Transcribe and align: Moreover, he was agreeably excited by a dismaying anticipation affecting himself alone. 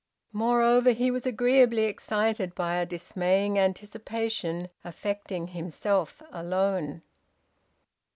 Moreover, 0.33 0.93
he 0.93 1.11
was 1.11 1.27
agreeably 1.27 1.83
excited 1.83 2.55
by 2.55 2.73
a 2.77 2.87
dismaying 2.87 3.59
anticipation 3.59 4.69
affecting 4.83 5.49
himself 5.49 6.23
alone. 6.31 7.03